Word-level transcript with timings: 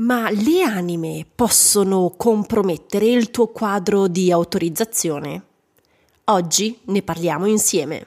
Ma 0.00 0.30
le 0.30 0.62
anime 0.62 1.26
possono 1.34 2.14
compromettere 2.16 3.06
il 3.06 3.30
tuo 3.30 3.48
quadro 3.48 4.08
di 4.08 4.32
autorizzazione? 4.32 5.42
Oggi 6.24 6.78
ne 6.84 7.02
parliamo 7.02 7.44
insieme. 7.44 8.06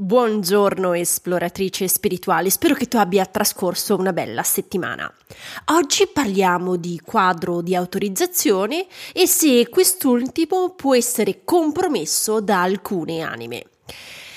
Buongiorno 0.00 0.92
esploratrice 0.92 1.88
spirituale, 1.88 2.50
spero 2.50 2.74
che 2.74 2.86
tu 2.86 2.98
abbia 2.98 3.26
trascorso 3.26 3.96
una 3.96 4.12
bella 4.12 4.44
settimana. 4.44 5.12
Oggi 5.72 6.06
parliamo 6.06 6.76
di 6.76 7.00
quadro 7.04 7.62
di 7.62 7.74
autorizzazione 7.74 8.86
e 9.12 9.26
se 9.26 9.68
quest'ultimo 9.68 10.70
può 10.76 10.94
essere 10.94 11.42
compromesso 11.42 12.40
da 12.40 12.62
alcune 12.62 13.22
anime. 13.22 13.64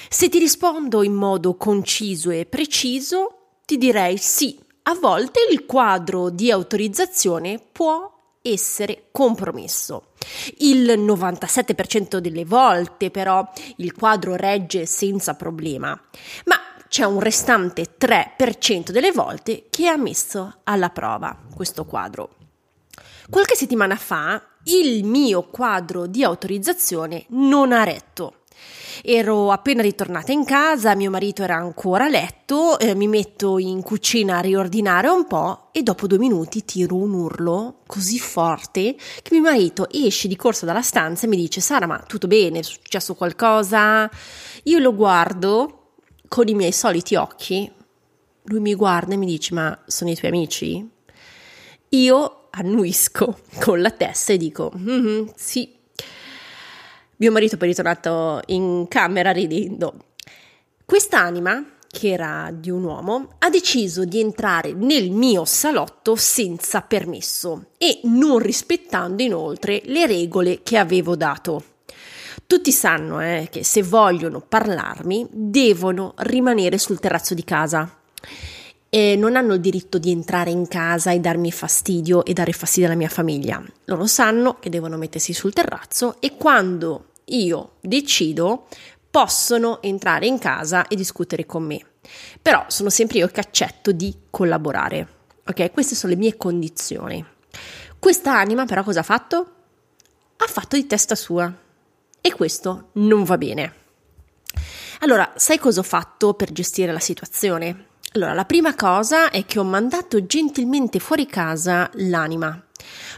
Se 0.09 0.29
ti 0.29 0.39
rispondo 0.39 1.03
in 1.03 1.13
modo 1.13 1.55
conciso 1.57 2.31
e 2.31 2.47
preciso, 2.47 3.59
ti 3.63 3.77
direi 3.77 4.17
sì, 4.17 4.59
a 4.83 4.95
volte 4.95 5.41
il 5.47 5.67
quadro 5.67 6.31
di 6.31 6.49
autorizzazione 6.49 7.61
può 7.71 8.11
essere 8.41 9.09
compromesso. 9.11 10.10
Il 10.59 10.99
97% 10.99 12.17
delle 12.17 12.45
volte 12.45 13.11
però 13.11 13.49
il 13.77 13.93
quadro 13.93 14.35
regge 14.35 14.85
senza 14.85 15.35
problema, 15.35 15.99
ma 16.45 16.55
c'è 16.87 17.05
un 17.05 17.19
restante 17.19 17.95
3% 17.97 18.91
delle 18.91 19.11
volte 19.11 19.67
che 19.69 19.87
ha 19.87 19.97
messo 19.97 20.59
alla 20.63 20.89
prova 20.89 21.37
questo 21.55 21.85
quadro. 21.85 22.35
Qualche 23.29 23.55
settimana 23.55 23.95
fa 23.95 24.43
il 24.65 25.05
mio 25.05 25.43
quadro 25.43 26.05
di 26.05 26.23
autorizzazione 26.23 27.25
non 27.29 27.71
ha 27.71 27.83
retto 27.83 28.40
Ero 29.03 29.51
appena 29.51 29.81
ritornata 29.81 30.31
in 30.31 30.45
casa, 30.45 30.95
mio 30.95 31.09
marito 31.09 31.41
era 31.41 31.55
ancora 31.55 32.05
a 32.05 32.09
letto, 32.09 32.77
eh, 32.77 32.93
mi 32.93 33.07
metto 33.07 33.57
in 33.57 33.81
cucina 33.81 34.37
a 34.37 34.41
riordinare 34.41 35.07
un 35.07 35.25
po' 35.25 35.69
e 35.71 35.81
dopo 35.81 36.05
due 36.05 36.19
minuti 36.19 36.63
tiro 36.65 36.95
un 36.95 37.13
urlo 37.13 37.79
così 37.87 38.19
forte 38.19 38.95
che 38.95 39.31
mio 39.31 39.41
marito 39.41 39.89
esce 39.89 40.27
di 40.27 40.35
corsa 40.35 40.67
dalla 40.67 40.83
stanza 40.83 41.25
e 41.25 41.29
mi 41.29 41.37
dice 41.37 41.61
Sara 41.61 41.87
ma 41.87 41.97
tutto 42.05 42.27
bene, 42.27 42.59
è 42.59 42.63
successo 42.63 43.15
qualcosa? 43.15 44.09
Io 44.63 44.77
lo 44.77 44.93
guardo 44.93 45.93
con 46.27 46.47
i 46.47 46.53
miei 46.53 46.71
soliti 46.71 47.15
occhi, 47.15 47.71
lui 48.43 48.59
mi 48.59 48.75
guarda 48.75 49.13
e 49.13 49.17
mi 49.17 49.25
dice 49.25 49.53
ma 49.55 49.77
sono 49.87 50.11
i 50.11 50.15
tuoi 50.15 50.31
amici? 50.31 50.89
Io 51.89 52.47
annuisco 52.51 53.39
con 53.59 53.81
la 53.81 53.91
testa 53.91 54.33
e 54.33 54.37
dico 54.37 54.71
mm-hmm, 54.77 55.27
sì 55.35 55.79
mio 57.21 57.31
marito 57.31 57.55
poi 57.55 57.67
è 57.67 57.69
ritornato 57.69 58.41
in 58.47 58.87
camera 58.89 59.29
ridendo. 59.29 59.93
Quest'anima, 60.83 61.63
che 61.87 62.09
era 62.09 62.49
di 62.51 62.71
un 62.71 62.83
uomo, 62.83 63.35
ha 63.37 63.49
deciso 63.51 64.05
di 64.05 64.19
entrare 64.19 64.73
nel 64.73 65.11
mio 65.11 65.45
salotto 65.45 66.15
senza 66.15 66.81
permesso 66.81 67.67
e 67.77 67.99
non 68.05 68.39
rispettando 68.39 69.21
inoltre 69.21 69.83
le 69.85 70.07
regole 70.07 70.63
che 70.63 70.79
avevo 70.79 71.15
dato. 71.15 71.63
Tutti 72.47 72.71
sanno 72.71 73.21
eh, 73.21 73.49
che 73.51 73.63
se 73.63 73.83
vogliono 73.83 74.41
parlarmi 74.41 75.27
devono 75.29 76.15
rimanere 76.17 76.79
sul 76.79 76.99
terrazzo 76.99 77.35
di 77.35 77.43
casa 77.43 77.99
e 78.89 79.15
non 79.15 79.37
hanno 79.37 79.53
il 79.53 79.61
diritto 79.61 79.99
di 79.99 80.11
entrare 80.11 80.49
in 80.49 80.67
casa 80.67 81.11
e 81.11 81.19
darmi 81.19 81.51
fastidio 81.51 82.25
e 82.25 82.33
dare 82.33 82.51
fastidio 82.51 82.89
alla 82.89 82.97
mia 82.97 83.07
famiglia. 83.07 83.63
Loro 83.85 84.05
sanno 84.05 84.57
che 84.59 84.69
devono 84.69 84.97
mettersi 84.97 85.31
sul 85.31 85.53
terrazzo 85.53 86.17
e 86.19 86.35
quando 86.35 87.10
io 87.35 87.73
decido, 87.81 88.67
possono 89.09 89.81
entrare 89.81 90.25
in 90.25 90.39
casa 90.39 90.87
e 90.87 90.95
discutere 90.95 91.45
con 91.45 91.63
me. 91.63 91.79
Però 92.41 92.65
sono 92.67 92.89
sempre 92.89 93.19
io 93.19 93.27
che 93.27 93.39
accetto 93.39 93.91
di 93.91 94.15
collaborare. 94.29 95.19
Ok, 95.47 95.71
queste 95.71 95.95
sono 95.95 96.13
le 96.13 96.19
mie 96.19 96.37
condizioni. 96.37 97.23
Questa 97.99 98.35
anima 98.35 98.65
però 98.65 98.83
cosa 98.83 99.01
ha 99.01 99.03
fatto? 99.03 99.51
Ha 100.37 100.47
fatto 100.47 100.75
di 100.75 100.87
testa 100.87 101.15
sua. 101.15 101.53
E 102.19 102.33
questo 102.33 102.89
non 102.93 103.23
va 103.23 103.37
bene. 103.37 103.73
Allora, 104.99 105.33
sai 105.35 105.57
cosa 105.57 105.79
ho 105.79 105.83
fatto 105.83 106.33
per 106.33 106.51
gestire 106.51 106.91
la 106.91 106.99
situazione? 106.99 107.87
Allora, 108.13 108.33
la 108.33 108.45
prima 108.45 108.75
cosa 108.75 109.29
è 109.29 109.45
che 109.45 109.57
ho 109.57 109.63
mandato 109.63 110.25
gentilmente 110.25 110.99
fuori 110.99 111.25
casa 111.25 111.89
l'anima. 111.93 112.61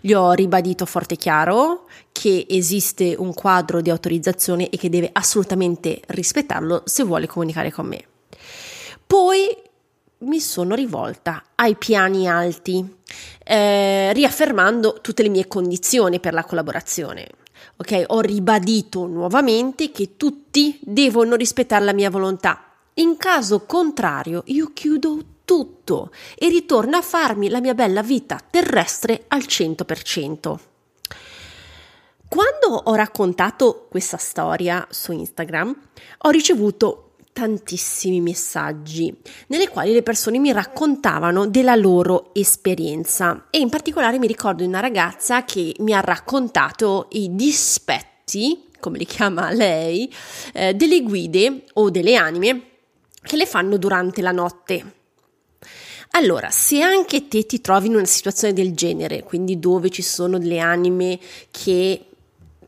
Gli 0.02 0.14
ho 0.14 0.32
ribadito 0.34 0.86
forte 0.86 1.16
e 1.16 1.18
chiaro 1.18 1.88
che 2.14 2.46
esiste 2.48 3.16
un 3.18 3.34
quadro 3.34 3.82
di 3.82 3.90
autorizzazione 3.90 4.70
e 4.70 4.78
che 4.78 4.88
deve 4.88 5.10
assolutamente 5.12 6.00
rispettarlo 6.08 6.84
se 6.86 7.04
vuole 7.04 7.28
comunicare 7.28 7.72
con 7.72 7.88
me. 7.88 8.06
Poi 9.06 9.50
mi 10.20 10.40
sono 10.40 10.74
rivolta 10.74 11.44
ai 11.56 11.76
piani 11.76 12.30
alti, 12.30 12.98
eh, 13.44 14.14
riaffermando 14.14 15.00
tutte 15.02 15.24
le 15.24 15.30
mie 15.30 15.48
condizioni 15.48 16.22
per 16.22 16.34
la 16.34 16.46
collaborazione. 16.46 17.28
Ok, 17.76 18.04
ho 18.08 18.22
ribadito 18.22 19.06
nuovamente 19.06 19.92
che 19.92 20.16
tutti 20.16 20.80
devono 20.82 21.36
rispettare 21.36 21.84
la 21.84 21.94
mia 21.94 22.10
volontà. 22.10 22.72
In 22.96 23.18
caso 23.18 23.66
contrario, 23.66 24.44
io 24.46 24.72
chiudo 24.72 25.20
tutto 25.44 26.12
e 26.38 26.48
ritorno 26.48 26.96
a 26.96 27.02
farmi 27.02 27.50
la 27.50 27.60
mia 27.60 27.74
bella 27.74 28.02
vita 28.02 28.40
terrestre 28.50 29.26
al 29.28 29.42
100%. 29.42 30.72
Quando 32.34 32.82
ho 32.86 32.96
raccontato 32.96 33.86
questa 33.92 34.18
storia 34.18 34.88
su 34.90 35.12
Instagram, 35.12 35.78
ho 36.18 36.30
ricevuto 36.32 37.12
tantissimi 37.32 38.22
messaggi 38.22 39.16
nelle 39.50 39.68
quali 39.68 39.94
le 39.94 40.02
persone 40.02 40.40
mi 40.40 40.52
raccontavano 40.52 41.46
della 41.46 41.76
loro 41.76 42.32
esperienza 42.34 43.46
e 43.52 43.60
in 43.60 43.70
particolare 43.70 44.18
mi 44.18 44.26
ricordo 44.26 44.66
una 44.66 44.80
ragazza 44.80 45.46
che 45.46 45.76
mi 45.78 45.94
ha 45.94 46.00
raccontato 46.00 47.06
i 47.12 47.36
dispetti, 47.36 48.66
come 48.80 48.98
li 48.98 49.06
chiama 49.06 49.52
lei, 49.52 50.12
eh, 50.54 50.74
delle 50.74 51.04
guide 51.04 51.66
o 51.74 51.92
delle 51.92 52.16
anime 52.16 52.62
che 53.22 53.36
le 53.36 53.46
fanno 53.46 53.78
durante 53.78 54.24
la 54.24 54.32
notte. 54.32 54.94
Allora, 56.16 56.50
se 56.50 56.82
anche 56.82 57.28
te 57.28 57.46
ti 57.46 57.62
trovi 57.62 57.88
in 57.88 57.94
una 57.94 58.06
situazione 58.06 58.54
del 58.54 58.74
genere, 58.74 59.22
quindi 59.22 59.60
dove 59.60 59.92
ci 59.92 60.02
sono 60.02 60.40
delle 60.40 60.58
anime 60.58 61.20
che 61.52 62.08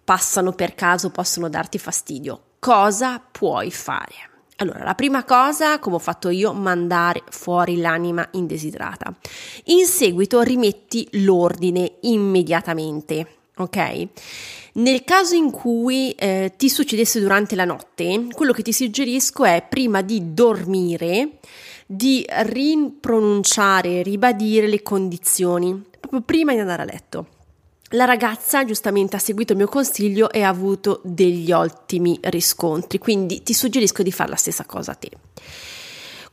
passano 0.05 0.53
per 0.53 0.75
caso, 0.75 1.09
possono 1.09 1.49
darti 1.49 1.77
fastidio, 1.77 2.41
cosa 2.59 3.19
puoi 3.19 3.71
fare? 3.71 4.13
Allora, 4.57 4.85
la 4.85 4.95
prima 4.95 5.25
cosa, 5.25 5.79
come 5.79 5.95
ho 5.95 5.99
fatto 5.99 6.29
io, 6.29 6.53
mandare 6.53 7.23
fuori 7.29 7.75
l'anima 7.77 8.25
indesiderata. 8.31 9.13
In 9.65 9.85
seguito 9.85 10.41
rimetti 10.41 11.05
l'ordine 11.13 11.95
immediatamente, 12.01 13.27
ok? 13.57 14.07
Nel 14.73 15.03
caso 15.03 15.35
in 15.35 15.51
cui 15.51 16.11
eh, 16.11 16.53
ti 16.55 16.69
succedesse 16.69 17.19
durante 17.19 17.55
la 17.55 17.65
notte, 17.65 18.27
quello 18.31 18.53
che 18.53 18.61
ti 18.61 18.71
suggerisco 18.71 19.43
è 19.43 19.65
prima 19.67 20.01
di 20.01 20.33
dormire 20.33 21.39
di 21.85 22.25
ripronunciare, 22.27 24.01
ribadire 24.01 24.67
le 24.67 24.81
condizioni, 24.81 25.83
proprio 25.99 26.21
prima 26.21 26.53
di 26.53 26.59
andare 26.59 26.81
a 26.81 26.85
letto. 26.85 27.27
La 27.95 28.03
ragazza 28.03 28.65
giustamente 28.65 29.15
ha 29.15 29.19
seguito 29.19 29.53
il 29.53 29.57
mio 29.57 29.69
consiglio 29.69 30.29
e 30.29 30.41
ha 30.41 30.49
avuto 30.49 30.99
degli 31.05 31.53
ottimi 31.53 32.19
riscontri, 32.23 32.97
quindi 32.97 33.41
ti 33.41 33.53
suggerisco 33.53 34.03
di 34.03 34.11
fare 34.11 34.31
la 34.31 34.35
stessa 34.35 34.65
cosa 34.65 34.91
a 34.91 34.95
te. 34.95 35.11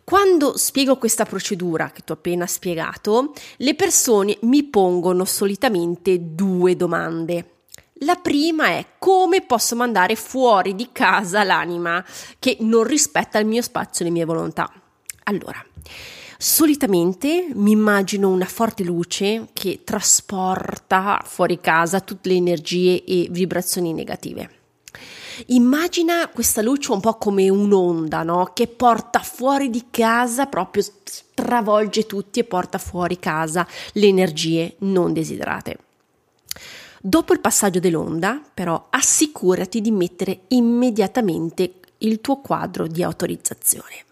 Quando 0.02 0.58
spiego 0.58 0.96
questa 0.96 1.24
procedura 1.24 1.92
che 1.92 2.02
ti 2.04 2.10
ho 2.10 2.16
appena 2.16 2.48
spiegato, 2.48 3.32
le 3.58 3.76
persone 3.76 4.38
mi 4.40 4.64
pongono 4.64 5.24
solitamente 5.24 6.34
due 6.34 6.74
domande. 6.74 7.50
La 8.00 8.16
prima 8.16 8.70
è 8.70 8.84
come 8.98 9.42
posso 9.42 9.76
mandare 9.76 10.16
fuori 10.16 10.74
di 10.74 10.88
casa 10.90 11.44
l'anima 11.44 12.04
che 12.40 12.56
non 12.58 12.82
rispetta 12.82 13.38
il 13.38 13.46
mio 13.46 13.62
spazio 13.62 14.04
e 14.04 14.08
le 14.08 14.14
mie 14.14 14.24
volontà. 14.24 14.68
Allora, 15.24 15.64
Solitamente 16.42 17.50
mi 17.54 17.70
immagino 17.70 18.28
una 18.28 18.46
forte 18.46 18.82
luce 18.82 19.50
che 19.52 19.82
trasporta 19.84 21.22
fuori 21.24 21.60
casa 21.60 22.00
tutte 22.00 22.30
le 22.30 22.34
energie 22.34 23.04
e 23.04 23.28
vibrazioni 23.30 23.92
negative. 23.92 24.50
Immagina 25.46 26.26
questa 26.26 26.60
luce 26.60 26.90
un 26.90 26.98
po' 26.98 27.14
come 27.14 27.48
un'onda, 27.48 28.24
no? 28.24 28.50
Che 28.52 28.66
porta 28.66 29.20
fuori 29.20 29.70
di 29.70 29.84
casa, 29.88 30.46
proprio 30.46 30.82
stravolge 31.04 32.06
tutti 32.06 32.40
e 32.40 32.44
porta 32.44 32.78
fuori 32.78 33.20
casa 33.20 33.64
le 33.92 34.06
energie 34.08 34.74
non 34.78 35.12
desiderate. 35.12 35.78
Dopo 37.00 37.34
il 37.34 37.40
passaggio 37.40 37.78
dell'onda, 37.78 38.42
però, 38.52 38.88
assicurati 38.90 39.80
di 39.80 39.92
mettere 39.92 40.40
immediatamente 40.48 41.74
il 41.98 42.20
tuo 42.20 42.40
quadro 42.40 42.88
di 42.88 43.04
autorizzazione. 43.04 44.10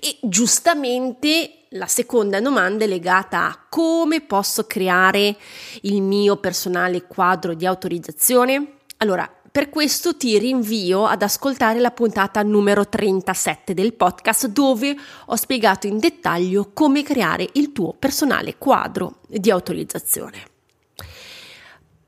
E 0.00 0.18
giustamente 0.22 1.66
la 1.70 1.86
seconda 1.86 2.40
domanda 2.40 2.84
è 2.84 2.86
legata 2.86 3.46
a 3.46 3.66
come 3.68 4.20
posso 4.20 4.64
creare 4.64 5.36
il 5.82 6.02
mio 6.02 6.36
personale 6.36 7.06
quadro 7.06 7.54
di 7.54 7.66
autorizzazione. 7.66 8.76
Allora, 8.98 9.28
per 9.54 9.70
questo 9.70 10.16
ti 10.16 10.36
rinvio 10.36 11.06
ad 11.06 11.22
ascoltare 11.22 11.78
la 11.78 11.92
puntata 11.92 12.42
numero 12.42 12.88
37 12.88 13.72
del 13.72 13.94
podcast 13.94 14.48
dove 14.48 14.96
ho 15.26 15.36
spiegato 15.36 15.86
in 15.86 15.98
dettaglio 16.00 16.70
come 16.72 17.04
creare 17.04 17.48
il 17.52 17.70
tuo 17.70 17.92
personale 17.96 18.56
quadro 18.58 19.20
di 19.28 19.52
autorizzazione. 19.52 20.42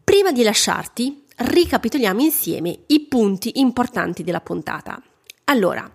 Prima 0.03 0.33
di 0.33 0.43
lasciarti, 0.43 1.25
ricapitoliamo 1.37 2.21
insieme 2.21 2.81
i 2.87 3.07
punti 3.07 3.61
importanti 3.61 4.25
della 4.25 4.41
puntata. 4.41 5.01
Allora, 5.45 5.89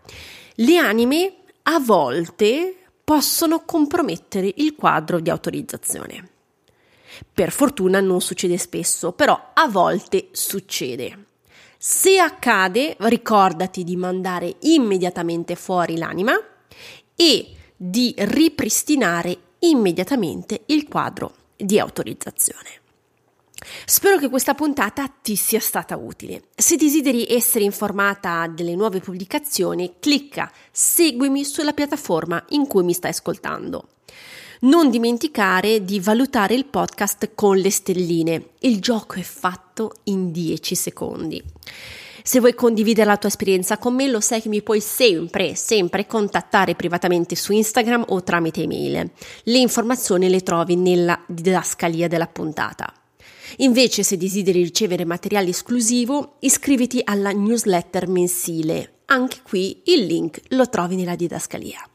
le 0.56 0.78
anime 0.78 1.41
a 1.64 1.80
volte 1.80 2.76
possono 3.04 3.64
compromettere 3.66 4.54
il 4.58 4.76
quadro 4.76 5.20
di 5.20 5.30
autorizzazione. 5.30 6.30
Per 7.34 7.52
fortuna 7.52 8.00
non 8.00 8.22
succede 8.22 8.58
spesso, 8.58 9.12
però 9.12 9.52
a 9.54 9.68
volte 9.68 10.30
succede. 10.32 11.26
Se 11.78 12.20
accade, 12.20 12.96
ricordati 13.00 13.84
di 13.84 13.96
mandare 13.96 14.56
immediatamente 14.62 15.56
fuori 15.56 15.98
l'anima 15.98 16.34
e 17.16 17.56
di 17.76 18.14
ripristinare 18.18 19.38
immediatamente 19.60 20.62
il 20.68 20.88
quadro 20.88 21.34
di 21.56 21.80
autorizzazione. 21.80 22.80
Spero 23.86 24.18
che 24.18 24.30
questa 24.30 24.56
puntata 24.56 25.08
ti 25.08 25.36
sia 25.36 25.60
stata 25.60 25.96
utile. 25.96 26.44
Se 26.56 26.76
desideri 26.76 27.28
essere 27.28 27.64
informata 27.64 28.48
delle 28.48 28.76
nuove 28.76 29.00
pubblicazioni, 29.00 29.96
clicca 30.00 30.52
seguimi 30.72 31.44
sulla 31.44 31.74
piattaforma 31.74 32.44
in 32.50 32.68
cui 32.68 32.84
mi 32.84 32.94
stai 32.94 33.12
ascoltando. 33.12 33.90
Non 34.62 34.90
dimenticare 34.92 35.84
di 35.84 36.00
valutare 36.00 36.54
il 36.54 36.66
podcast 36.66 37.32
con 37.34 37.58
le 37.58 37.72
stelline. 37.72 38.50
Il 38.60 38.80
gioco 38.80 39.16
è 39.16 39.24
fatto 39.24 39.94
in 40.04 40.32
10 40.32 40.76
secondi. 40.76 41.44
Se 42.24 42.40
vuoi 42.40 42.54
condividere 42.54 43.08
la 43.08 43.18
tua 43.18 43.30
esperienza 43.30 43.80
con 43.80 43.96
me, 43.96 44.08
lo 44.08 44.20
sai 44.20 44.42
che 44.42 44.50
mi 44.50 44.62
puoi 44.62 44.80
sempre, 44.80 45.56
sempre 45.56 46.06
contattare 46.06 46.76
privatamente 46.76 47.36
su 47.36 47.52
Instagram 47.52 48.06
o 48.10 48.22
tramite 48.22 48.62
email. 48.62 49.10
Le 49.44 49.58
informazioni 49.58 50.30
le 50.30 50.44
trovi 50.44 50.76
nella 50.76 51.20
didascalia 51.26 52.08
della 52.08 52.28
puntata. 52.28 52.94
Invece, 53.58 54.04
se 54.04 54.18
desideri 54.18 54.64
ricevere 54.64 55.06
materiale 55.06 55.50
esclusivo, 55.50 56.36
iscriviti 56.40 57.02
alla 57.04 57.32
newsletter 57.32 58.08
mensile. 58.08 59.00
Anche 59.06 59.40
qui 59.44 59.82
il 59.86 60.06
link 60.06 60.42
lo 60.50 60.70
trovi 60.70 60.96
nella 60.96 61.16
didascalia. 61.16 61.86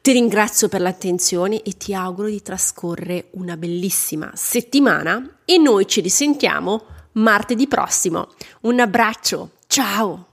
Ti 0.00 0.12
ringrazio 0.12 0.68
per 0.68 0.80
l'attenzione 0.80 1.62
e 1.62 1.76
ti 1.76 1.92
auguro 1.92 2.28
di 2.28 2.40
trascorrere 2.40 3.28
una 3.32 3.56
bellissima 3.56 4.30
settimana 4.34 5.40
e 5.44 5.58
noi 5.58 5.86
ci 5.86 6.00
risentiamo 6.00 6.84
martedì 7.12 7.66
prossimo. 7.66 8.28
Un 8.62 8.80
abbraccio, 8.80 9.50
ciao! 9.66 10.26